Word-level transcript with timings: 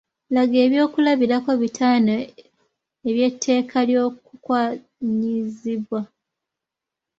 Laga 0.35 0.57
eby'okulabirako 0.65 1.51
bitaano 1.61 2.13
eby’etteeka 3.09 3.77
ly’okukwanyizibwa. 3.89 6.01